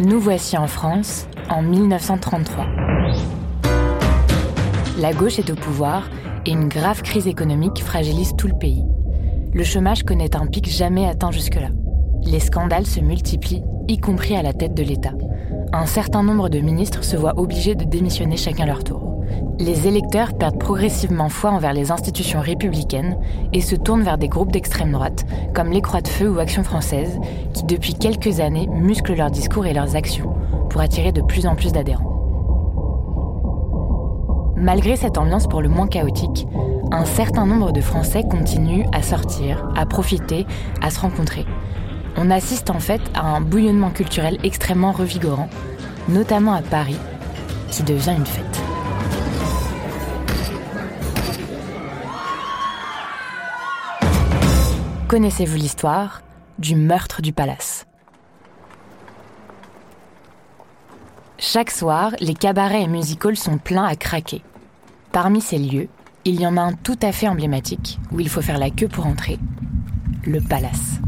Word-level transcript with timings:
Nous 0.00 0.20
voici 0.20 0.56
en 0.56 0.66
France 0.66 1.26
en 1.50 1.60
1933. 1.60 2.66
La 4.98 5.12
gauche 5.12 5.38
est 5.38 5.50
au 5.50 5.54
pouvoir 5.54 6.08
et 6.46 6.52
une 6.52 6.68
grave 6.68 7.02
crise 7.02 7.26
économique 7.26 7.82
fragilise 7.84 8.34
tout 8.38 8.48
le 8.48 8.58
pays. 8.58 8.84
Le 9.52 9.64
chômage 9.64 10.04
connaît 10.04 10.34
un 10.34 10.46
pic 10.46 10.66
jamais 10.66 11.06
atteint 11.06 11.30
jusque-là. 11.30 11.68
Les 12.22 12.40
scandales 12.40 12.86
se 12.86 13.00
multiplient, 13.00 13.64
y 13.86 13.98
compris 13.98 14.34
à 14.34 14.42
la 14.42 14.54
tête 14.54 14.74
de 14.74 14.82
l'État. 14.82 15.12
Un 15.72 15.84
certain 15.84 16.22
nombre 16.22 16.48
de 16.48 16.60
ministres 16.60 17.04
se 17.04 17.16
voient 17.16 17.38
obligés 17.38 17.74
de 17.74 17.84
démissionner 17.84 18.38
chacun 18.38 18.64
leur 18.64 18.84
tour. 18.84 19.22
Les 19.58 19.86
électeurs 19.86 20.32
perdent 20.38 20.58
progressivement 20.58 21.28
foi 21.28 21.50
envers 21.50 21.74
les 21.74 21.92
institutions 21.92 22.40
républicaines 22.40 23.18
et 23.52 23.60
se 23.60 23.76
tournent 23.76 24.02
vers 24.02 24.16
des 24.16 24.28
groupes 24.28 24.50
d'extrême 24.50 24.92
droite, 24.92 25.26
comme 25.54 25.70
les 25.70 25.82
Croix 25.82 26.00
de 26.00 26.08
Feu 26.08 26.30
ou 26.30 26.38
Action 26.38 26.64
française, 26.64 27.18
qui 27.52 27.64
depuis 27.64 27.92
quelques 27.92 28.40
années 28.40 28.66
musclent 28.68 29.14
leurs 29.14 29.30
discours 29.30 29.66
et 29.66 29.74
leurs 29.74 29.94
actions 29.94 30.32
pour 30.70 30.80
attirer 30.80 31.12
de 31.12 31.20
plus 31.20 31.46
en 31.46 31.54
plus 31.54 31.72
d'adhérents. 31.72 32.14
Malgré 34.56 34.96
cette 34.96 35.18
ambiance 35.18 35.46
pour 35.46 35.60
le 35.60 35.68
moins 35.68 35.86
chaotique, 35.86 36.46
un 36.92 37.04
certain 37.04 37.44
nombre 37.44 37.72
de 37.72 37.82
Français 37.82 38.22
continuent 38.22 38.86
à 38.92 39.02
sortir, 39.02 39.68
à 39.76 39.84
profiter, 39.84 40.46
à 40.80 40.88
se 40.88 41.00
rencontrer. 41.00 41.44
On 42.16 42.30
assiste 42.30 42.70
en 42.70 42.80
fait 42.80 43.00
à 43.14 43.22
un 43.22 43.40
bouillonnement 43.40 43.90
culturel 43.90 44.38
extrêmement 44.42 44.92
revigorant, 44.92 45.48
notamment 46.08 46.52
à 46.52 46.62
Paris, 46.62 46.98
qui 47.70 47.82
devient 47.82 48.14
une 48.16 48.26
fête. 48.26 48.44
Connaissez-vous 55.08 55.56
l'histoire 55.56 56.22
du 56.58 56.74
meurtre 56.74 57.22
du 57.22 57.32
palace? 57.32 57.86
Chaque 61.38 61.70
soir, 61.70 62.12
les 62.20 62.34
cabarets 62.34 62.82
et 62.82 62.88
music 62.88 63.22
sont 63.36 63.58
pleins 63.58 63.84
à 63.84 63.96
craquer. 63.96 64.42
Parmi 65.12 65.40
ces 65.40 65.58
lieux, 65.58 65.88
il 66.24 66.40
y 66.40 66.46
en 66.46 66.56
a 66.56 66.60
un 66.60 66.72
tout 66.72 66.98
à 67.00 67.12
fait 67.12 67.28
emblématique 67.28 67.98
où 68.12 68.20
il 68.20 68.28
faut 68.28 68.42
faire 68.42 68.58
la 68.58 68.70
queue 68.70 68.88
pour 68.88 69.06
entrer 69.06 69.38
le 70.26 70.40
palace. 70.40 71.00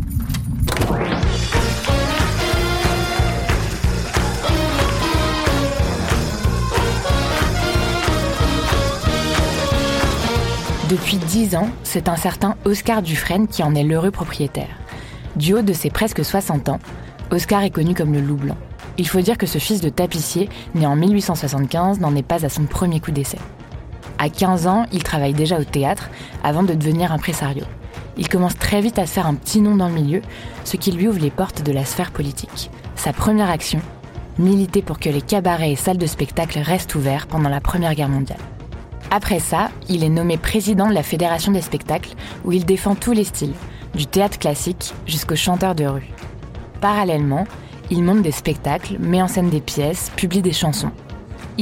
Depuis 10.91 11.19
dix 11.19 11.55
ans, 11.55 11.69
c'est 11.85 12.09
un 12.09 12.17
certain 12.17 12.57
Oscar 12.65 13.01
Dufresne 13.01 13.47
qui 13.47 13.63
en 13.63 13.77
est 13.77 13.85
l'heureux 13.85 14.11
propriétaire. 14.11 14.77
Du 15.37 15.55
haut 15.55 15.63
de 15.63 15.73
ses 15.73 15.89
presque 15.89 16.25
60 16.25 16.69
ans, 16.69 16.81
Oscar 17.31 17.63
est 17.63 17.71
connu 17.71 17.95
comme 17.95 18.13
le 18.13 18.21
loup 18.21 18.35
blanc. 18.35 18.57
Il 18.99 19.07
faut 19.07 19.21
dire 19.21 19.39
que 19.39 19.47
ce 19.47 19.59
fils 19.59 19.81
de 19.81 19.89
tapissier, 19.89 20.49
né 20.75 20.87
en 20.87 20.97
1875, 20.97 22.01
n'en 22.01 22.17
est 22.17 22.25
pas 22.25 22.45
à 22.45 22.49
son 22.49 22.65
premier 22.65 22.99
coup 22.99 23.13
d'essai. 23.13 23.39
À 24.19 24.29
15 24.29 24.67
ans, 24.67 24.87
il 24.93 25.05
travaille 25.05 25.33
déjà 25.33 25.61
au 25.61 25.65
théâtre 25.65 26.11
avant 26.43 26.65
de 26.65 26.75
devenir 26.75 27.13
impresario. 27.13 27.65
Il 28.17 28.29
commence 28.29 28.57
très 28.57 28.81
vite 28.81 28.99
à 28.99 29.07
faire 29.07 29.27
un 29.27 29.35
petit 29.35 29.61
nom 29.61 29.77
dans 29.77 29.89
le 29.89 29.95
milieu, 29.95 30.23
ce 30.65 30.77
qui 30.77 30.93
lui 30.93 31.09
ouvre 31.09 31.21
les 31.21 31.31
portes 31.31 31.63
de 31.63 31.73
la 31.73 31.85
sphère 31.85 32.11
politique. 32.11 32.71
Sa 32.97 33.13
première 33.13 33.51
action, 33.51 33.81
militer 34.39 34.83
pour 34.83 34.99
que 34.99 35.09
les 35.09 35.23
cabarets 35.23 35.73
et 35.73 35.77
salles 35.77 35.99
de 35.99 36.07
spectacle 36.07 36.59
restent 36.59 36.95
ouverts 36.95 37.27
pendant 37.27 37.49
la 37.49 37.61
Première 37.61 37.95
Guerre 37.95 38.09
mondiale. 38.09 38.41
Après 39.11 39.41
ça, 39.41 39.71
il 39.89 40.05
est 40.05 40.09
nommé 40.09 40.37
président 40.37 40.89
de 40.89 40.95
la 40.95 41.03
Fédération 41.03 41.53
des 41.53 41.63
spectacles, 41.63 42.15
où 42.45 42.53
il 42.53 42.65
défend 42.65 42.95
tous 42.95 43.13
les 43.13 43.25
styles, 43.25 43.55
du 43.95 44.07
théâtre 44.07 44.39
classique 44.39 44.95
jusqu'au 45.07 45.37
chanteur 45.37 45.75
de 45.75 45.85
rue. 45.85 46.09
Parallèlement, 46.81 47.47
il 47.91 48.05
monte 48.05 48.23
des 48.23 48.31
spectacles, 48.31 48.99
met 49.01 49.21
en 49.21 49.29
scène 49.29 49.51
des 49.51 49.61
pièces, 49.61 50.13
publie 50.15 50.43
des 50.43 50.53
chansons. 50.53 50.93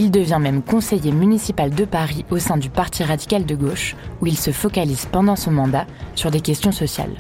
Il 0.01 0.13
devient 0.13 0.39
même 0.41 0.63
conseiller 0.63 1.11
municipal 1.11 1.71
de 1.71 1.85
Paris 1.85 2.25
au 2.31 2.39
sein 2.39 2.57
du 2.57 2.71
Parti 2.71 3.03
radical 3.03 3.45
de 3.45 3.57
gauche, 3.57 3.97
où 4.21 4.27
il 4.27 4.39
se 4.39 4.53
focalise 4.53 5.07
pendant 5.07 5.35
son 5.35 5.51
mandat 5.51 5.89
sur 6.15 6.31
des 6.31 6.41
questions 6.41 6.71
sociales. 6.71 7.17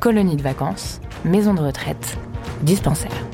Colonies 0.00 0.36
de 0.36 0.42
vacances, 0.42 1.00
maisons 1.24 1.54
de 1.54 1.62
retraite, 1.62 2.18
dispensaires. 2.60 3.29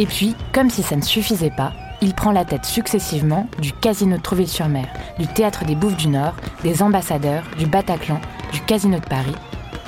Et 0.00 0.06
puis, 0.06 0.36
comme 0.52 0.70
si 0.70 0.84
ça 0.84 0.94
ne 0.94 1.02
suffisait 1.02 1.50
pas, 1.50 1.72
il 2.00 2.14
prend 2.14 2.30
la 2.30 2.44
tête 2.44 2.64
successivement 2.64 3.48
du 3.60 3.72
Casino 3.72 4.16
de 4.16 4.22
Trouville-sur-Mer, 4.22 4.86
du 5.18 5.26
Théâtre 5.26 5.64
des 5.64 5.74
Bouffes 5.74 5.96
du 5.96 6.06
Nord, 6.06 6.36
des 6.62 6.84
Ambassadeurs, 6.84 7.42
du 7.58 7.66
Bataclan, 7.66 8.20
du 8.52 8.60
Casino 8.60 9.00
de 9.00 9.04
Paris 9.04 9.34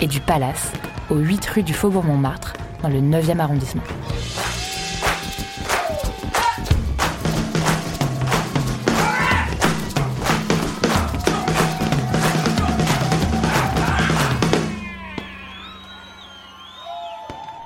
et 0.01 0.09
du 0.09 0.19
Palace, 0.19 0.73
aux 1.11 1.19
8 1.19 1.47
rue 1.47 1.63
du 1.63 1.73
Faubourg 1.73 2.03
Montmartre, 2.03 2.55
dans 2.83 2.89
le 2.89 3.01
9e 3.01 3.39
arrondissement. 3.39 3.85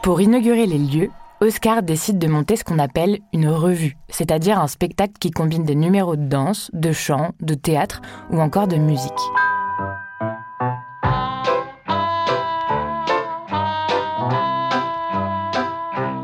Pour 0.03 0.21
inaugurer 0.21 0.67
les 0.67 0.77
lieux, 0.77 1.11
Oscar 1.45 1.83
décide 1.83 2.19
de 2.19 2.27
monter 2.27 2.57
ce 2.57 2.65
qu'on 2.65 2.79
appelle 2.79 3.19
une 3.35 3.51
revue, 3.51 3.99
c'est-à-dire 4.09 4.59
un 4.59 4.67
spectacle 4.67 5.13
qui 5.21 5.31
combine 5.31 5.65
des 5.65 5.75
numéros 5.75 6.17
de 6.17 6.25
danse, 6.25 6.71
de 6.73 6.91
chant, 6.91 7.33
de 7.43 7.53
théâtre 7.53 8.01
ou 8.31 8.41
encore 8.41 8.67
de 8.67 8.77
musique. 8.77 9.13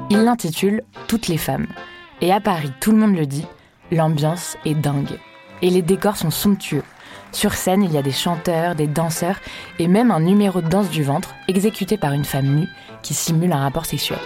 Il 0.09 0.25
l'intitule 0.25 0.85
Toutes 1.07 1.29
les 1.29 1.37
femmes. 1.37 1.67
Et 2.23 2.33
à 2.33 2.41
Paris, 2.41 2.73
tout 2.81 2.91
le 2.91 2.97
monde 2.97 3.15
le 3.15 3.27
dit, 3.27 3.47
l'ambiance 3.91 4.57
est 4.65 4.75
dingue. 4.75 5.19
Et 5.61 5.69
les 5.69 5.83
décors 5.83 6.17
sont 6.17 6.31
somptueux. 6.31 6.85
Sur 7.33 7.53
scène, 7.53 7.83
il 7.83 7.93
y 7.93 7.99
a 7.99 8.03
des 8.03 8.11
chanteurs, 8.11 8.75
des 8.75 8.87
danseurs 8.87 9.39
et 9.79 9.87
même 9.87 10.13
un 10.13 10.21
numéro 10.21 10.63
de 10.63 10.69
danse 10.69 10.89
du 10.89 11.03
ventre 11.03 11.35
exécuté 11.47 11.99
par 11.99 12.15
une 12.15 12.25
femme 12.25 12.57
nue 12.61 12.69
qui 13.03 13.13
simule 13.13 13.53
un 13.53 13.61
rapport 13.61 13.85
sexuel. 13.85 14.19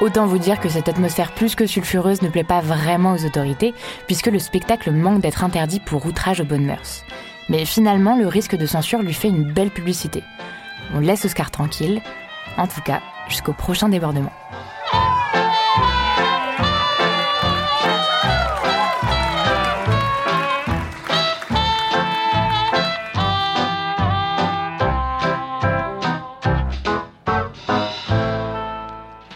Autant 0.00 0.26
vous 0.26 0.38
dire 0.38 0.60
que 0.60 0.70
cette 0.70 0.88
atmosphère 0.88 1.32
plus 1.32 1.54
que 1.54 1.66
sulfureuse 1.66 2.22
ne 2.22 2.30
plaît 2.30 2.42
pas 2.42 2.62
vraiment 2.62 3.12
aux 3.12 3.26
autorités, 3.26 3.74
puisque 4.06 4.28
le 4.28 4.38
spectacle 4.38 4.92
manque 4.92 5.20
d'être 5.20 5.44
interdit 5.44 5.78
pour 5.78 6.06
outrage 6.06 6.40
aux 6.40 6.44
bonnes 6.44 6.64
mœurs. 6.64 7.04
Mais 7.50 7.66
finalement, 7.66 8.16
le 8.16 8.26
risque 8.26 8.56
de 8.56 8.64
censure 8.64 9.02
lui 9.02 9.12
fait 9.12 9.28
une 9.28 9.52
belle 9.52 9.70
publicité. 9.70 10.22
On 10.94 11.00
laisse 11.00 11.26
Oscar 11.26 11.50
tranquille, 11.50 12.00
en 12.56 12.66
tout 12.66 12.80
cas 12.80 13.00
jusqu'au 13.28 13.52
prochain 13.52 13.90
débordement. 13.90 14.32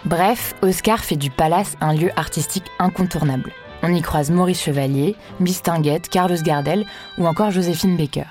Bref, 0.05 0.55
Oscar 0.61 1.03
fait 1.03 1.17
du 1.17 1.31
palace 1.31 1.77
un 1.81 1.95
lieu 1.95 2.11
artistique 2.17 2.67
incontournable. 2.79 3.53
On 3.83 3.95
y 3.95 4.03
croise 4.03 4.31
Maurice 4.31 4.62
Chevalier, 4.62 5.17
Miss 5.41 5.62
Tinguette, 5.62 6.11
Carlos 6.11 6.43
Gardel 6.43 6.85
ou 7.17 7.27
encore 7.27 7.51
Joséphine 7.51 7.97
Baker. 7.97 8.27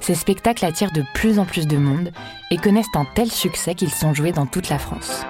Ces 0.00 0.14
spectacles 0.14 0.66
attirent 0.66 0.92
de 0.92 1.04
plus 1.14 1.38
en 1.38 1.46
plus 1.46 1.66
de 1.66 1.78
monde 1.78 2.12
et 2.50 2.58
connaissent 2.58 2.86
un 2.94 3.06
tel 3.14 3.30
succès 3.30 3.74
qu'ils 3.74 3.92
sont 3.92 4.12
joués 4.12 4.32
dans 4.32 4.46
toute 4.46 4.68
la 4.68 4.78
France. 4.78 5.22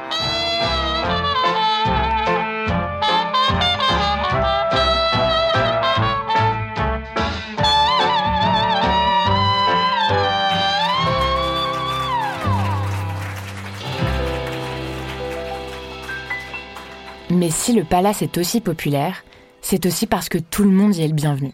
Mais 17.36 17.50
si 17.50 17.74
le 17.74 17.84
palace 17.84 18.22
est 18.22 18.38
aussi 18.38 18.62
populaire, 18.62 19.22
c'est 19.60 19.84
aussi 19.84 20.06
parce 20.06 20.30
que 20.30 20.38
tout 20.38 20.62
le 20.62 20.70
monde 20.70 20.96
y 20.96 21.02
est 21.02 21.08
le 21.08 21.12
bienvenu. 21.12 21.52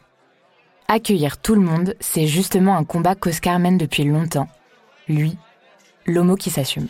Accueillir 0.87 1.38
tout 1.38 1.56
le 1.56 1.61
monde, 1.61 1.96
c'est 1.99 2.29
justement 2.29 2.76
un 2.76 2.84
combat 2.84 3.17
qu'Oscar 3.17 3.58
mène 3.58 3.79
depuis 3.79 4.05
longtemps. 4.05 4.46
Lui, 5.08 5.37
l'homo 6.06 6.37
qui 6.37 6.50
s'assume. 6.50 6.87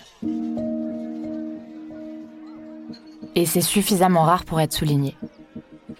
Et 3.34 3.46
c'est 3.46 3.62
suffisamment 3.62 4.24
rare 4.24 4.44
pour 4.44 4.60
être 4.60 4.74
souligné. 4.74 5.16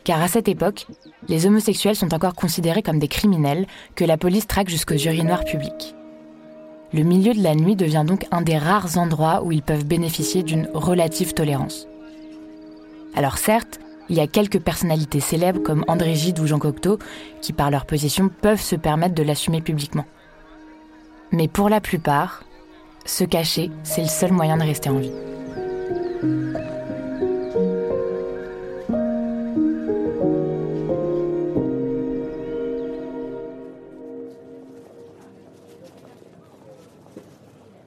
Car 0.05 0.21
à 0.21 0.29
cette 0.29 0.49
époque, 0.49 0.87
les 1.29 1.47
homosexuels 1.47 1.97
sont 1.97 2.13
encore 2.13 2.35
considérés 2.35 2.83
comme 2.83 2.99
des 2.99 3.09
criminels 3.09 3.67
que 3.95 4.05
la 4.05 4.19
police 4.19 4.47
traque 4.47 4.69
jusqu'aux 4.69 4.97
urinoirs 4.97 5.45
publics. 5.45 5.95
Le 6.93 7.05
milieu 7.05 7.33
de 7.33 7.43
la 7.43 7.55
nuit 7.55 7.75
devient 7.75 8.05
donc 8.07 8.27
un 8.33 8.43
des 8.43 8.59
rares 8.59 8.99
endroits 8.99 9.43
où 9.45 9.51
ils 9.51 9.63
peuvent 9.63 9.87
bénéficier 9.87 10.43
d'une 10.43 10.69
relative 10.75 11.33
tolérance. 11.33 11.89
Alors 13.15 13.39
certes, 13.39 13.79
il 14.09 14.17
y 14.17 14.21
a 14.21 14.27
quelques 14.27 14.61
personnalités 14.61 15.21
célèbres 15.21 15.63
comme 15.63 15.85
André 15.87 16.15
Gide 16.15 16.41
ou 16.41 16.47
Jean 16.47 16.59
Cocteau 16.59 16.99
qui, 17.41 17.53
par 17.53 17.71
leur 17.71 17.87
position, 17.87 18.29
peuvent 18.29 18.61
se 18.61 18.77
permettre 18.77 19.15
de 19.15 19.23
l'assumer 19.23 19.61
publiquement. 19.61 20.07
Mais 21.31 21.49
pour 21.49 21.69
la 21.69 21.81
plupart, 21.81 22.45
se 23.05 23.25
cacher, 23.25 23.71
c'est 23.85 24.03
le 24.03 24.09
seul 24.09 24.33
moyen 24.33 24.57
de 24.57 24.63
rester 24.63 24.91
en 24.91 24.99
vie. 24.99 25.13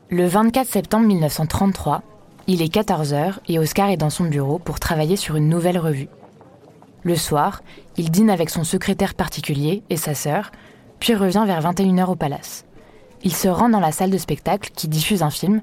Le 0.10 0.28
24 0.28 0.68
septembre 0.68 1.08
1933, 1.08 2.02
il 2.48 2.62
est 2.62 2.74
14h 2.74 3.36
et 3.48 3.60
Oscar 3.60 3.90
est 3.90 3.98
dans 3.98 4.10
son 4.10 4.26
bureau 4.26 4.60
pour 4.60 4.80
travailler 4.80 5.16
sur 5.16 5.36
une 5.36 5.50
nouvelle 5.50 5.80
revue. 5.80 6.10
Le 7.04 7.16
soir, 7.16 7.62
il 7.98 8.12
dîne 8.12 8.30
avec 8.30 8.50
son 8.50 8.64
secrétaire 8.64 9.14
particulier 9.14 9.84
et 9.90 9.98
sa 9.98 10.16
sœur, 10.16 10.52
puis 11.00 11.16
revient 11.16 11.44
vers 11.46 11.62
21h 11.62 12.10
au 12.10 12.16
palace. 12.16 12.66
Il 13.24 13.34
se 13.34 13.48
rend 13.48 13.70
dans 13.70 13.80
la 13.80 13.92
salle 13.92 14.12
de 14.12 14.18
spectacle 14.18 14.72
qui 14.76 14.88
diffuse 14.88 15.24
un 15.24 15.30
film 15.30 15.62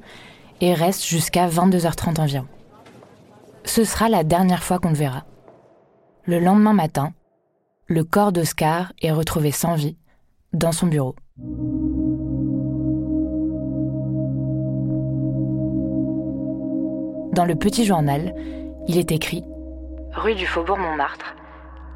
et 0.60 0.74
reste 0.74 1.04
jusqu'à 1.04 1.48
22h30 1.48 2.20
environ. 2.20 2.46
Ce 3.64 3.84
sera 3.84 4.08
la 4.08 4.24
dernière 4.24 4.62
fois 4.62 4.78
qu'on 4.78 4.90
le 4.90 4.94
verra. 4.94 5.24
Le 6.24 6.38
lendemain 6.38 6.72
matin, 6.72 7.12
le 7.86 8.04
corps 8.04 8.32
d'Oscar 8.32 8.92
est 9.02 9.12
retrouvé 9.12 9.50
sans 9.50 9.74
vie 9.74 9.96
dans 10.52 10.72
son 10.72 10.86
bureau. 10.86 11.14
Dans 17.32 17.46
le 17.46 17.54
petit 17.54 17.86
journal, 17.86 18.34
il 18.88 18.98
est 18.98 19.10
écrit 19.10 19.42
Rue 20.12 20.34
du 20.34 20.44
Faubourg 20.44 20.76
Montmartre, 20.76 21.34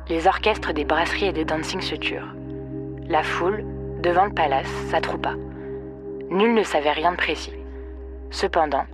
les 0.09 0.27
orchestres 0.27 0.73
des 0.73 0.87
brasseries 0.87 1.27
et 1.27 1.33
des 1.35 1.45
dancing 1.45 1.83
se 1.83 1.95
turent. 1.95 2.35
La 3.07 3.23
foule, 3.23 3.63
devant 4.03 4.25
le 4.25 4.33
palace, 4.33 4.71
s'attroupa. 4.91 5.35
Nul 6.31 6.55
ne 6.55 6.63
savait 6.63 6.93
rien 6.93 7.13
de 7.13 7.19
précis. 7.19 7.53
Cependant, 8.31 8.87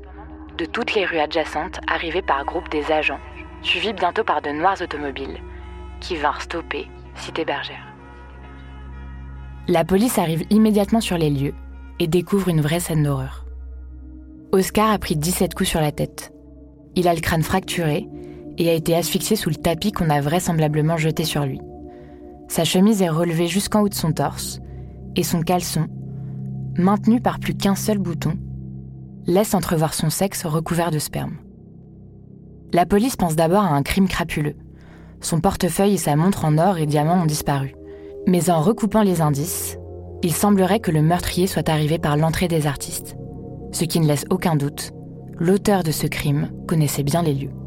de 0.59 0.65
toutes 0.65 0.95
les 0.95 1.05
rues 1.05 1.21
adjacentes 1.21 1.79
arrivaient 1.87 2.23
par 2.23 2.45
groupes 2.45 2.71
des 2.71 2.91
agents, 2.91 3.21
suivis 3.63 3.93
bientôt 3.93 4.25
par 4.25 4.43
de 4.43 4.51
noirs 4.51 4.83
automobiles, 4.83 5.39
qui 6.01 6.17
vinrent 6.17 6.43
stopper 6.43 6.89
Cité 7.15 7.45
Bergère. 7.45 7.87
La 9.69 9.85
police 9.85 10.19
arrive 10.19 10.45
immédiatement 10.51 11.01
sur 11.01 11.19
les 11.19 11.31
lieux 11.31 11.55
et 12.01 12.09
découvre 12.09 12.49
une 12.49 12.63
vraie 12.63 12.81
scène 12.81 13.05
d'horreur. 13.05 13.45
Oscar 14.51 14.91
a 14.91 14.99
pris 14.99 15.17
17 15.17 15.55
coups 15.55 15.71
sur 15.71 15.81
la 15.81 15.93
tête. 15.93 16.32
Il 16.97 17.09
a 17.09 17.15
le 17.15 17.21
crâne 17.21 17.43
fracturé 17.43 18.09
et 18.59 18.69
a 18.69 18.75
été 18.75 18.95
asphyxié 18.95 19.37
sous 19.37 19.49
le 19.49 19.57
tapis 19.57 19.93
qu'on 19.93 20.11
a 20.11 20.21
vraisemblablement 20.21 20.97
jeté 20.97 21.25
sur 21.25 21.45
lui. 21.45 21.61
Sa 22.49 22.65
chemise 22.65 23.03
est 23.03 23.09
relevée 23.09 23.47
jusqu'en 23.47 23.83
haut 23.83 23.89
de 23.89 23.95
son 23.95 24.13
torse 24.13 24.61
et 25.17 25.23
son 25.23 25.41
caleçon, 25.41 25.87
maintenu 26.77 27.21
par 27.21 27.39
plus 27.39 27.55
qu'un 27.55 27.75
seul 27.75 27.99
bouton, 27.99 28.35
laisse 29.27 29.55
entrevoir 29.55 29.95
son 29.95 30.11
sexe 30.11 30.45
recouvert 30.45 30.91
de 30.91 30.99
sperme. 30.99 31.37
La 32.73 32.87
police 32.87 33.17
pense 33.17 33.37
d'abord 33.37 33.65
à 33.65 33.75
un 33.75 33.83
crime 33.83 34.09
crapuleux. 34.09 34.57
Son 35.21 35.41
portefeuille 35.41 35.95
et 35.95 35.99
sa 35.99 36.17
montre 36.17 36.45
en 36.45 36.59
or 36.59 36.79
et 36.79 36.87
diamants 36.87 37.23
ont 37.23 37.27
disparu. 37.27 37.75
Mais 38.27 38.51
en 38.51 38.61
recoupant 38.61 39.03
les 39.03 39.21
indices, 39.21 39.79
il 40.23 40.33
semblerait 40.33 40.81
que 40.81 40.91
le 40.91 41.03
meurtrier 41.03 41.47
soit 41.47 41.69
arrivé 41.69 41.99
par 41.99 42.17
l'entrée 42.17 42.49
des 42.49 42.67
artistes 42.67 43.17
ce 43.73 43.85
qui 43.85 43.99
ne 44.01 44.07
laisse 44.07 44.25
aucun 44.31 44.55
doute, 44.55 44.93
l'auteur 45.39 45.83
de 45.83 45.91
ce 45.91 46.07
crime 46.07 46.51
connaissait 46.67 47.03
bien 47.03 47.23
les 47.23 47.35
lieux. 47.35 47.62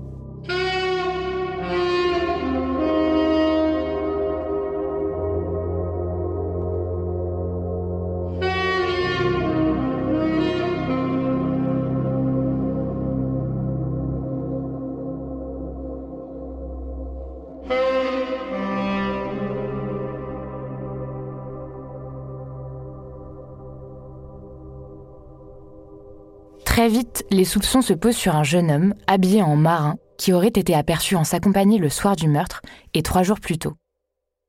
Très 26.85 26.93
vite, 26.93 27.25
les 27.31 27.45
soupçons 27.45 27.81
se 27.81 27.93
posent 27.93 28.15
sur 28.15 28.35
un 28.35 28.43
jeune 28.43 28.69
homme 28.69 28.93
habillé 29.07 29.41
en 29.41 29.55
marin 29.55 29.95
qui 30.19 30.33
aurait 30.33 30.49
été 30.49 30.75
aperçu 30.75 31.15
en 31.15 31.23
sa 31.23 31.39
compagnie 31.39 31.79
le 31.79 31.89
soir 31.89 32.15
du 32.15 32.27
meurtre 32.27 32.61
et 32.93 33.01
trois 33.01 33.23
jours 33.23 33.39
plus 33.39 33.57
tôt. 33.57 33.73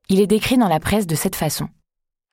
Il 0.07 0.21
est 0.21 0.27
décrit 0.27 0.59
dans 0.59 0.67
la 0.67 0.79
presse 0.79 1.07
de 1.07 1.15
cette 1.15 1.35
façon. 1.35 1.67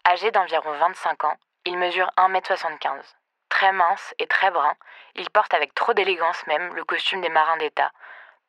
Âgé 0.06 0.30
d'environ 0.30 0.72
25 0.78 1.24
ans, 1.24 1.36
il 1.64 1.78
mesure 1.78 2.10
1m75. 2.18 3.00
Très 3.48 3.72
mince 3.72 4.14
et 4.18 4.26
très 4.26 4.50
brun, 4.50 4.74
il 5.14 5.30
porte 5.30 5.54
avec 5.54 5.74
trop 5.74 5.94
d'élégance 5.94 6.46
même 6.48 6.74
le 6.74 6.84
costume 6.84 7.22
des 7.22 7.30
marins 7.30 7.56
d'État, 7.56 7.90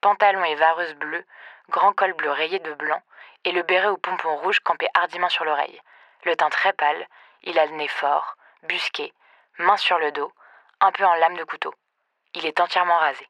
pantalon 0.01 0.43
et 0.43 0.55
vareuse 0.55 0.95
bleue, 0.95 1.23
grand 1.69 1.93
col 1.93 2.11
bleu 2.15 2.31
rayé 2.31 2.59
de 2.59 2.73
blanc 2.73 3.01
et 3.45 3.53
le 3.53 3.63
béret 3.63 3.87
au 3.87 3.95
pompon 3.95 4.35
rouge 4.43 4.59
campé 4.59 4.87
hardiment 4.93 5.29
sur 5.29 5.45
l'oreille. 5.45 5.79
Le 6.25 6.35
teint 6.35 6.49
très 6.49 6.73
pâle, 6.73 7.07
il 7.43 7.57
a 7.57 7.65
le 7.65 7.77
nez 7.77 7.87
fort, 7.87 8.35
busqué, 8.63 9.13
main 9.57 9.77
sur 9.77 9.99
le 9.99 10.11
dos, 10.11 10.33
un 10.81 10.91
peu 10.91 11.05
en 11.05 11.15
lame 11.15 11.37
de 11.37 11.43
couteau. 11.43 11.73
Il 12.35 12.45
est 12.45 12.59
entièrement 12.59 12.97
rasé. 12.99 13.25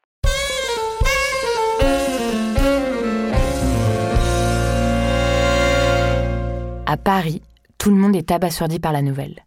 À 6.86 6.96
Paris, 6.96 7.42
tout 7.78 7.90
le 7.90 7.96
monde 7.96 8.14
est 8.14 8.30
abasourdi 8.30 8.78
par 8.78 8.92
la 8.92 9.02
nouvelle. 9.02 9.44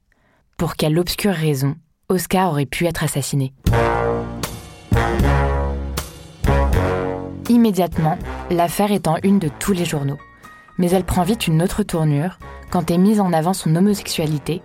Pour 0.58 0.76
quelle 0.76 1.00
obscure 1.00 1.34
raison 1.34 1.76
Oscar 2.10 2.52
aurait 2.52 2.66
pu 2.66 2.86
être 2.86 3.04
assassiné? 3.04 3.54
Immédiatement, 7.48 8.18
l'affaire 8.50 8.92
est 8.92 9.08
en 9.08 9.18
une 9.24 9.40
de 9.40 9.50
tous 9.60 9.74
les 9.74 9.86
journaux. 9.86 10.20
Mais 10.78 10.92
elle 10.92 11.04
prend 11.04 11.24
vite 11.24 11.48
une 11.48 11.62
autre 11.62 11.84
tournure 11.84 12.38
quand 12.72 12.92
est 12.92 12.98
mise 12.98 13.20
en 13.20 13.34
avant 13.34 13.54
son 13.54 13.76
homosexualité, 13.76 14.62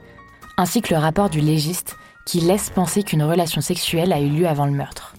ainsi 0.57 0.83
que 0.83 0.93
le 0.95 1.01
rapport 1.01 1.31
du 1.31 1.41
légiste 1.41 1.97
qui 2.25 2.41
laisse 2.41 2.71
penser 2.71 3.03
qu'une 3.03 3.23
relation 3.23 3.61
sexuelle 3.61 4.13
a 4.13 4.21
eu 4.21 4.29
lieu 4.29 4.47
avant 4.47 4.67
le 4.67 4.73
meurtre. 4.73 5.15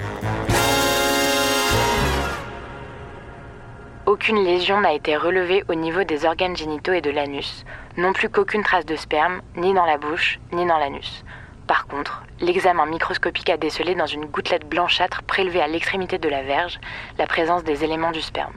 Aucune 4.06 4.44
lésion 4.44 4.82
n'a 4.82 4.94
été 4.94 5.18
relevée 5.18 5.64
au 5.68 5.76
niveau 5.76 6.04
des 6.04 6.26
organes 6.26 6.56
génitaux 6.56 6.94
et 6.94 7.02
de 7.02 7.10
l'anus, 7.10 7.66
non 7.98 8.14
plus 8.14 8.30
qu'aucune 8.30 8.64
trace 8.64 8.86
de 8.86 8.96
sperme, 8.96 9.42
ni 9.56 9.74
dans 9.74 9.86
la 9.86 9.98
bouche, 9.98 10.40
ni 10.52 10.66
dans 10.66 10.78
l'anus. 10.78 11.24
Par 11.68 11.88
contre, 11.88 12.24
l'examen 12.40 12.86
microscopique 12.86 13.50
a 13.50 13.58
décelé 13.58 13.96
dans 13.96 14.06
une 14.06 14.26
gouttelette 14.26 14.70
blanchâtre 14.70 15.24
prélevée 15.24 15.62
à 15.62 15.68
l'extrémité 15.68 16.20
de 16.20 16.30
la 16.30 16.44
verge 16.44 16.80
la 17.18 17.26
présence 17.26 17.64
des 17.64 17.84
éléments 17.84 18.12
du 18.12 18.22
sperme. 18.22 18.54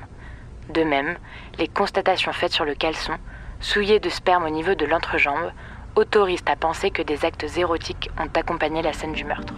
De 0.69 0.83
même, 0.83 1.17
les 1.59 1.69
constatations 1.69 2.33
faites 2.33 2.53
sur 2.53 2.67
le 2.67 2.75
caleçon, 2.75 3.15
souillé 3.61 4.01
de 4.01 4.11
sperme 4.11 4.45
au 4.45 4.51
niveau 4.51 4.75
de 4.75 4.85
l'entrejambe, 4.85 5.53
autorisent 5.99 6.45
à 6.47 6.57
penser 6.57 6.91
que 6.91 7.03
des 7.03 7.25
actes 7.25 7.47
érotiques 7.57 8.09
ont 8.19 8.31
accompagné 8.39 8.83
la 8.83 8.93
scène 8.93 9.13
du 9.13 9.25
meurtre. 9.25 9.55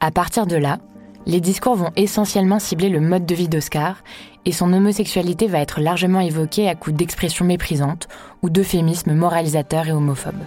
À 0.00 0.10
partir 0.10 0.46
de 0.46 0.56
là, 0.56 0.78
les 1.26 1.40
discours 1.40 1.76
vont 1.76 1.92
essentiellement 1.94 2.58
cibler 2.58 2.88
le 2.88 3.00
mode 3.00 3.26
de 3.26 3.34
vie 3.34 3.48
d'Oscar 3.48 4.02
et 4.46 4.52
son 4.52 4.72
homosexualité 4.72 5.46
va 5.46 5.60
être 5.60 5.80
largement 5.80 6.20
évoquée 6.20 6.68
à 6.68 6.74
coups 6.74 6.96
d'expressions 6.96 7.44
méprisantes 7.44 8.08
ou 8.42 8.50
d'euphémismes 8.50 9.14
moralisateurs 9.14 9.86
et 9.86 9.92
homophobes. 9.92 10.42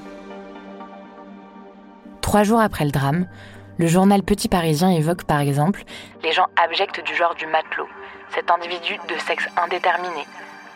Trois 2.22 2.44
jours 2.44 2.60
après 2.60 2.86
le 2.86 2.92
drame, 2.92 3.28
le 3.78 3.88
journal 3.88 4.24
Petit 4.24 4.48
Parisien 4.48 4.90
évoque 4.92 5.24
par 5.24 5.40
exemple 5.40 5.84
les 6.24 6.32
gens 6.32 6.48
abjects 6.56 7.04
du 7.04 7.16
genre 7.16 7.36
du 7.36 7.48
matelot, 7.48 7.88
cet 8.30 8.52
individu 8.52 8.98
de 9.10 9.18
sexe 9.18 9.48
indéterminé, 9.62 10.26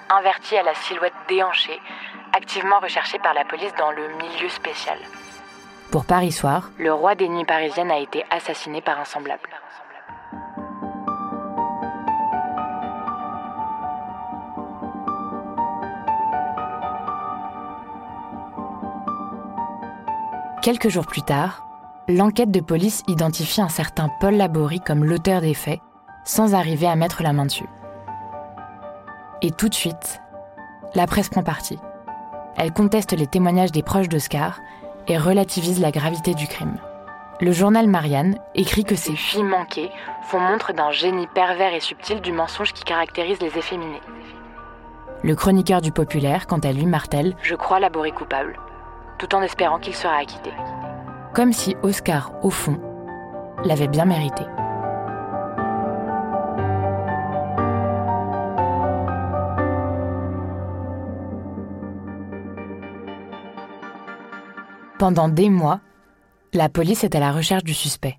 inverti 0.09 0.57
à 0.57 0.63
la 0.63 0.73
silhouette 0.73 1.13
déhanchée, 1.27 1.79
activement 2.35 2.79
recherché 2.79 3.19
par 3.19 3.33
la 3.33 3.45
police 3.45 3.73
dans 3.77 3.91
le 3.91 4.07
milieu 4.17 4.49
spécial. 4.49 4.97
Pour 5.91 6.05
Paris 6.05 6.31
Soir, 6.31 6.71
le 6.77 6.93
roi 6.93 7.15
des 7.15 7.29
nuits 7.29 7.45
parisiennes 7.45 7.91
a 7.91 7.99
été 7.99 8.25
assassiné 8.29 8.81
par 8.81 8.99
un 8.99 9.05
semblable. 9.05 9.49
Quelques 20.61 20.89
jours 20.89 21.05
plus 21.05 21.21
tard, 21.21 21.66
l'enquête 22.07 22.51
de 22.51 22.61
police 22.61 23.03
identifie 23.07 23.61
un 23.61 23.69
certain 23.69 24.09
Paul 24.21 24.35
Laborie 24.35 24.79
comme 24.79 25.03
l'auteur 25.03 25.41
des 25.41 25.53
faits, 25.53 25.81
sans 26.23 26.55
arriver 26.55 26.87
à 26.87 26.95
mettre 26.95 27.21
la 27.21 27.33
main 27.33 27.45
dessus. 27.45 27.67
Et 29.41 29.51
tout 29.51 29.67
de 29.69 29.73
suite, 29.73 30.21
la 30.95 31.05
presse 31.05 31.29
prend 31.29 31.43
parti. 31.43 31.77
Elle 32.55 32.71
conteste 32.71 33.11
les 33.11 33.27
témoignages 33.27 33.71
des 33.71 33.83
proches 33.83 34.09
d'Oscar 34.09 34.61
et 35.07 35.17
relativise 35.17 35.79
la 35.79 35.91
gravité 35.91 36.33
du 36.33 36.47
crime. 36.47 36.77
Le 37.39 37.51
journal 37.51 37.87
Marianne 37.87 38.39
écrit 38.55 38.83
que 38.83 38.95
ces 38.95 39.15
filles 39.15 39.43
manquées 39.43 39.91
font 40.23 40.39
montre 40.39 40.73
d'un 40.73 40.91
génie 40.91 41.27
pervers 41.27 41.73
et 41.73 41.81
subtil 41.81 42.21
du 42.21 42.31
mensonge 42.31 42.73
qui 42.73 42.83
caractérise 42.83 43.39
les 43.41 43.57
efféminés. 43.57 44.01
Le 45.23 45.35
chroniqueur 45.35 45.81
du 45.81 45.91
Populaire, 45.91 46.47
quant 46.47 46.59
à 46.59 46.71
lui, 46.71 46.85
martèle 46.85 47.35
Je 47.43 47.55
crois 47.55 47.79
Laborie 47.79 48.11
coupable 48.11 48.57
tout 49.17 49.33
en 49.35 49.41
espérant 49.41 49.79
qu'il 49.79 49.95
sera 49.95 50.17
acquitté. 50.17 50.51
Comme 51.37 51.53
si 51.53 51.75
Oscar, 51.83 52.33
au 52.41 52.49
fond, 52.49 52.79
l'avait 53.63 53.87
bien 53.87 54.05
mérité. 54.05 54.41
Pendant 64.97 65.29
des 65.29 65.51
mois, 65.51 65.79
la 66.53 66.69
police 66.69 67.03
est 67.03 67.13
à 67.13 67.19
la 67.19 67.31
recherche 67.31 67.63
du 67.63 67.75
suspect. 67.75 68.17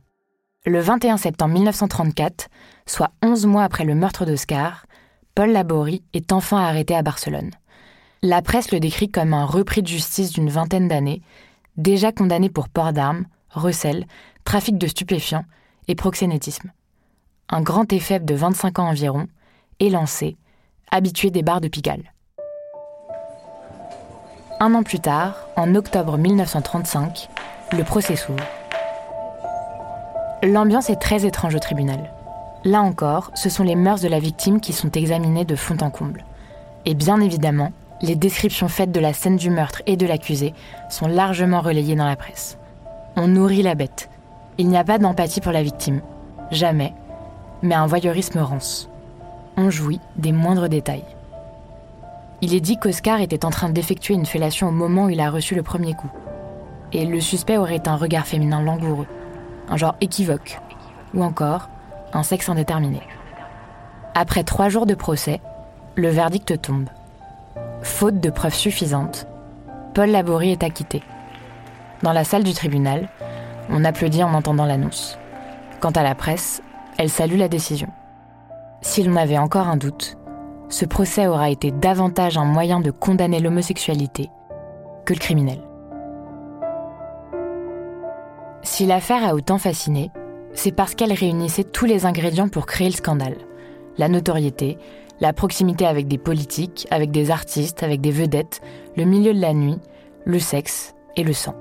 Le 0.65 0.79
21 0.79 1.17
septembre 1.17 1.55
1934, 1.55 2.47
soit 2.87 3.11
11 3.25 3.47
mois 3.47 3.65
après 3.65 3.85
le 3.85 3.97
meurtre 3.97 4.27
d'Oscar, 4.27 4.87
Paul 5.35 5.51
Laborie 5.51 6.05
est 6.13 6.33
enfin 6.33 6.59
arrêté 6.59 6.95
à 6.95 7.03
Barcelone. 7.03 7.51
La 8.23 8.43
presse 8.43 8.71
le 8.71 8.79
décrit 8.79 9.11
comme 9.11 9.35
un 9.35 9.45
repris 9.45 9.83
de 9.83 9.89
justice 9.89 10.31
d'une 10.31 10.51
vingtaine 10.51 10.87
d'années, 10.87 11.23
déjà 11.79 12.13
condamné 12.13 12.51
pour 12.51 12.69
port 12.69 12.93
d'armes, 12.93 13.25
recel, 13.51 14.07
trafic 14.45 14.77
de 14.77 14.87
stupéfiants 14.87 15.45
et 15.87 15.95
proxénétisme. 15.95 16.71
Un 17.49 17.63
grand 17.63 17.91
effet 17.93 18.21
de 18.21 18.35
25 18.35 18.79
ans 18.79 18.89
environ, 18.89 19.27
élancé, 19.81 20.37
habitué 20.91 21.31
des 21.31 21.43
bars 21.43 21.63
de 21.63 21.69
Pigalle. 21.69 22.13
Un 24.61 24.75
an 24.75 24.83
plus 24.83 25.01
tard, 25.01 25.49
en 25.57 25.75
octobre 25.75 26.19
1935, 26.19 27.29
le 27.73 27.85
procès 27.85 28.17
s'ouvre. 28.17 28.45
L'ambiance 30.43 30.91
est 30.91 31.01
très 31.01 31.25
étrange 31.25 31.55
au 31.55 31.59
tribunal. 31.59 32.13
Là 32.65 32.81
encore, 32.81 33.31
ce 33.35 33.49
sont 33.49 33.63
les 33.63 33.77
mœurs 33.77 34.01
de 34.01 34.09
la 34.09 34.19
victime 34.19 34.61
qui 34.61 34.73
sont 34.73 34.91
examinées 34.91 35.45
de 35.45 35.57
fond 35.57 35.77
en 35.81 35.91
comble. 35.91 36.25
Et 36.85 36.95
bien 36.95 37.21
évidemment, 37.21 37.73
les 38.01 38.15
descriptions 38.15 38.69
faites 38.69 38.93
de 38.93 39.01
la 39.01 39.13
scène 39.13 39.37
du 39.37 39.51
meurtre 39.51 39.83
et 39.87 39.97
de 39.97 40.07
l'accusé 40.07 40.55
sont 40.89 41.09
largement 41.09 41.61
relayées 41.61 41.97
dans 41.97 42.07
la 42.07 42.17
presse. 42.17 42.59
On 43.17 43.27
nourrit 43.27 43.63
la 43.63 43.75
bête. 43.75 44.09
Il 44.59 44.69
n'y 44.69 44.77
a 44.77 44.85
pas 44.85 44.99
d'empathie 44.99 45.41
pour 45.41 45.53
la 45.53 45.63
victime. 45.63 46.01
Jamais. 46.51 46.95
Mais 47.63 47.75
un 47.75 47.87
voyeurisme 47.87 48.39
rance. 48.39 48.89
On 49.57 49.71
jouit 49.71 50.01
des 50.17 50.33
moindres 50.33 50.69
détails. 50.69 51.05
Il 52.41 52.55
est 52.55 52.61
dit 52.61 52.79
qu'Oscar 52.79 53.21
était 53.21 53.45
en 53.45 53.51
train 53.51 53.69
d'effectuer 53.69 54.15
une 54.15 54.27
fellation 54.27 54.69
au 54.69 54.73
moment 54.73 55.07
où 55.07 55.11
il 55.11 55.21
a 55.21 55.31
reçu 55.31 55.57
le 55.57 55.65
premier 55.65 55.95
coup. 55.95 56.11
Et 56.93 57.05
le 57.05 57.21
suspect 57.21 57.57
aurait 57.57 57.89
un 57.89 57.97
regard 57.97 58.27
féminin 58.27 58.63
langoureux, 58.63 59.09
un 59.69 59.77
genre 59.77 59.97
équivoque, 60.01 60.61
ou 61.15 61.25
encore 61.25 61.69
un 62.13 62.23
sexe 62.23 62.49
indéterminé. 62.49 63.03
Après 64.15 64.45
trois 64.45 64.69
jours 64.69 64.87
de 64.87 64.95
procès, 64.95 65.41
le 65.97 66.09
verdict 66.09 66.61
tombe. 66.63 66.89
Faute 67.83 68.21
de 68.21 68.31
preuves 68.31 68.55
suffisantes, 68.55 69.27
Paul 69.95 70.11
Laborie 70.11 70.51
est 70.51 70.65
acquitté. 70.65 71.03
Dans 72.03 72.13
la 72.13 72.25
salle 72.25 72.43
du 72.43 72.53
tribunal, 72.53 73.09
on 73.71 73.85
applaudit 73.85 74.25
en 74.25 74.35
entendant 74.35 74.67
l'annonce. 74.67 75.19
Quant 75.81 75.91
à 75.91 76.03
la 76.03 76.15
presse, 76.15 76.61
elle 76.99 77.09
salue 77.09 77.39
la 77.39 77.49
décision. 77.49 77.89
Si 78.81 79.03
l'on 79.03 79.17
avait 79.17 79.39
encore 79.39 79.69
un 79.69 79.77
doute, 79.77 80.17
ce 80.69 80.85
procès 80.85 81.29
aura 81.29 81.51
été 81.51 81.71
davantage 81.71 82.37
un 82.37 82.45
moyen 82.45 82.81
de 82.81 82.91
condamner 82.91 83.41
l'homosexualité 83.41 84.29
que 85.05 85.15
le 85.15 85.21
criminel. 85.21 85.61
Si 88.63 88.87
l'affaire 88.87 89.25
a 89.25 89.35
autant 89.35 89.59
fasciné, 89.59 90.11
c'est 90.53 90.73
parce 90.73 90.95
qu'elle 90.95 91.13
réunissait 91.13 91.65
tous 91.65 91.87
les 91.87 92.07
ingrédients 92.07 92.49
pour 92.49 92.67
créer 92.67 92.89
le 92.89 92.95
scandale. 92.95 93.37
La 93.97 94.09
notoriété, 94.09 94.79
la 95.21 95.33
proximité 95.33 95.87
avec 95.87 96.09
des 96.09 96.19
politiques, 96.19 96.87
avec 96.91 97.11
des 97.11 97.31
artistes, 97.31 97.83
avec 97.83 98.01
des 98.01 98.11
vedettes, 98.11 98.61
le 98.97 99.05
milieu 99.05 99.35
de 99.35 99.41
la 99.41 99.53
nuit, 99.53 99.79
le 100.25 100.39
sexe 100.39 100.95
et 101.17 101.25
le 101.25 101.33
sang. 101.33 101.55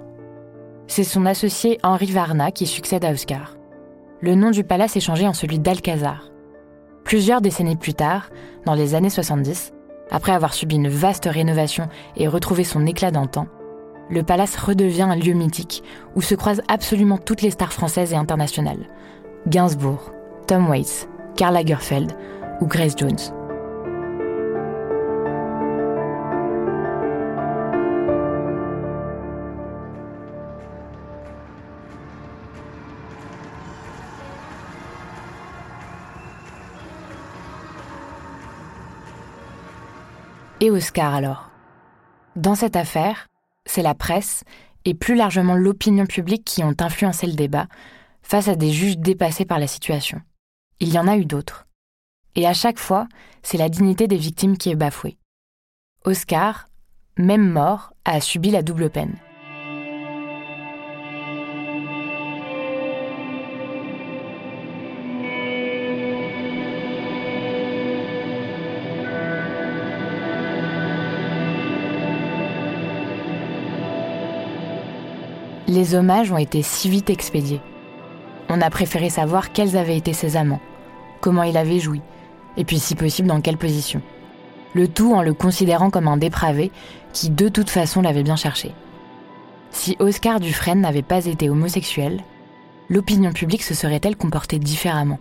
C'est 0.87 1.03
son 1.03 1.25
associé 1.25 1.79
Henri 1.83 2.07
Varna 2.07 2.51
qui 2.51 2.65
succède 2.65 3.03
à 3.03 3.11
Oscar. 3.11 3.57
Le 4.21 4.35
nom 4.35 4.51
du 4.51 4.63
palace 4.63 4.95
est 4.95 5.01
changé 5.01 5.27
en 5.27 5.33
celui 5.33 5.59
d'Alcazar. 5.59 6.31
Plusieurs 7.03 7.41
décennies 7.41 7.75
plus 7.75 7.93
tard, 7.93 8.29
dans 8.65 8.73
les 8.73 8.95
années 8.95 9.09
70, 9.09 9.73
après 10.11 10.31
avoir 10.31 10.53
subi 10.53 10.75
une 10.75 10.89
vaste 10.89 11.29
rénovation 11.31 11.89
et 12.15 12.27
retrouvé 12.27 12.63
son 12.63 12.85
éclat 12.85 13.11
d'antan, 13.11 13.47
le 14.09 14.23
palace 14.23 14.55
redevient 14.55 15.03
un 15.03 15.15
lieu 15.15 15.33
mythique 15.33 15.83
où 16.15 16.21
se 16.21 16.35
croisent 16.35 16.63
absolument 16.69 17.17
toutes 17.17 17.41
les 17.41 17.51
stars 17.51 17.73
françaises 17.73 18.13
et 18.13 18.17
internationales. 18.17 18.87
Gainsbourg, 19.47 20.11
Tom 20.47 20.69
Waits, 20.69 21.09
Karl 21.35 21.53
Lagerfeld 21.53 22.13
ou 22.61 22.67
Grace 22.67 22.95
Jones. 22.97 23.36
Oscar 40.69 41.13
alors 41.13 41.49
Dans 42.35 42.55
cette 42.55 42.75
affaire, 42.75 43.27
c'est 43.65 43.81
la 43.81 43.95
presse 43.95 44.43
et 44.85 44.93
plus 44.93 45.15
largement 45.15 45.55
l'opinion 45.55 46.05
publique 46.05 46.45
qui 46.45 46.63
ont 46.63 46.75
influencé 46.79 47.27
le 47.27 47.33
débat 47.33 47.67
face 48.21 48.47
à 48.47 48.55
des 48.55 48.71
juges 48.71 48.97
dépassés 48.97 49.45
par 49.45 49.59
la 49.59 49.67
situation. 49.67 50.21
Il 50.79 50.93
y 50.93 50.99
en 50.99 51.07
a 51.07 51.17
eu 51.17 51.25
d'autres. 51.25 51.67
Et 52.35 52.47
à 52.47 52.53
chaque 52.53 52.79
fois, 52.79 53.07
c'est 53.41 53.57
la 53.57 53.69
dignité 53.69 54.07
des 54.07 54.17
victimes 54.17 54.57
qui 54.57 54.69
est 54.69 54.75
bafouée. 54.75 55.17
Oscar, 56.05 56.67
même 57.17 57.49
mort, 57.49 57.93
a 58.05 58.21
subi 58.21 58.51
la 58.51 58.61
double 58.61 58.89
peine. 58.89 59.17
Les 75.69 75.95
hommages 75.95 76.31
ont 76.31 76.37
été 76.37 76.61
si 76.61 76.89
vite 76.89 77.09
expédiés. 77.09 77.59
On 78.47 78.61
a 78.61 78.69
préféré 78.69 79.09
savoir 79.09 79.51
quels 79.51 79.75
avaient 79.75 79.97
été 79.97 80.13
ses 80.13 80.37
amants, 80.37 80.61
comment 81.19 81.43
il 81.43 81.57
avait 81.57 81.79
joui, 81.79 82.01
et 82.55 82.63
puis 82.63 82.79
si 82.79 82.95
possible 82.95 83.27
dans 83.27 83.41
quelle 83.41 83.57
position. 83.57 84.01
Le 84.73 84.87
tout 84.87 85.13
en 85.13 85.21
le 85.21 85.33
considérant 85.33 85.89
comme 85.89 86.07
un 86.07 86.15
dépravé 86.15 86.71
qui 87.11 87.29
de 87.29 87.49
toute 87.49 87.69
façon 87.69 88.01
l'avait 88.01 88.23
bien 88.23 88.37
cherché. 88.37 88.71
Si 89.71 89.97
Oscar 89.99 90.39
Dufresne 90.39 90.79
n'avait 90.79 91.01
pas 91.01 91.25
été 91.25 91.49
homosexuel, 91.49 92.23
l'opinion 92.89 93.33
publique 93.33 93.63
se 93.63 93.73
serait-elle 93.73 94.15
comportée 94.15 94.59
différemment? 94.59 95.19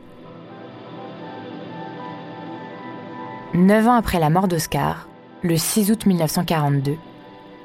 Neuf 3.53 3.88
ans 3.88 3.95
après 3.95 4.21
la 4.21 4.31
mort 4.31 4.47
d'Oscar, 4.47 5.09
le 5.43 5.57
6 5.57 5.91
août 5.91 6.07
1942, 6.07 6.97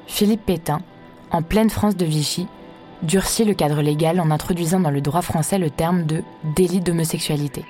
Philippe 0.08 0.44
Pétain, 0.44 0.80
en 1.30 1.42
pleine 1.42 1.70
France 1.70 1.96
de 1.96 2.04
Vichy, 2.04 2.48
durcit 3.02 3.44
le 3.44 3.54
cadre 3.54 3.82
légal 3.82 4.20
en 4.20 4.30
introduisant 4.30 4.80
dans 4.80 4.90
le 4.90 5.00
droit 5.00 5.22
français 5.22 5.58
le 5.58 5.70
terme 5.70 6.04
de 6.04 6.22
délit 6.56 6.80
d'homosexualité. 6.80 7.64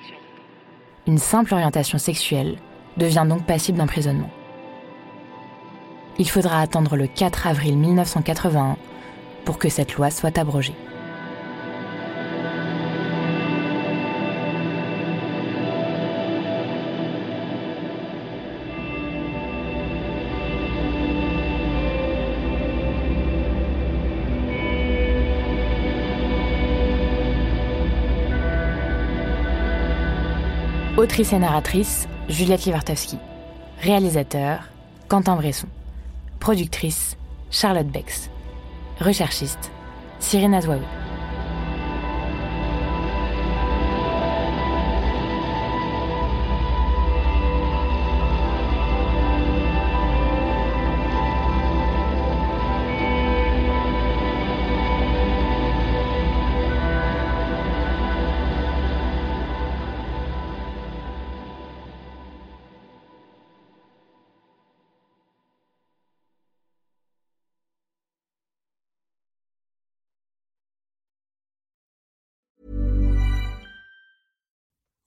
Une 1.07 1.19
simple 1.19 1.55
orientation 1.55 1.99
sexuelle 1.99 2.57
devient 2.97 3.27
donc 3.29 3.45
passible 3.45 3.79
d'emprisonnement. 3.79 4.31
Il 6.19 6.29
faudra 6.29 6.61
attendre 6.61 6.97
le 6.97 7.07
4 7.07 7.47
avril 7.47 7.79
1981 7.79 8.77
pour 9.45 9.59
que 9.59 9.69
cette 9.69 9.95
loi 9.95 10.11
soit 10.11 10.37
abrogée. 10.39 10.75
Autrice 31.03 31.33
et 31.33 31.39
narratrice, 31.41 32.07
Juliette 32.29 32.65
Livartowski. 32.65 33.19
Réalisateur, 33.81 34.69
Quentin 35.09 35.35
Bresson. 35.35 35.67
Productrice, 36.39 37.17
Charlotte 37.51 37.89
Bex. 37.89 38.31
Recherchiste, 39.01 39.73
Cyrine 40.21 40.55
Azouaoui. 40.55 41.02